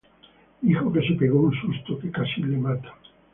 [0.61, 2.95] Dijo que "se pegó un susto que casi la mata".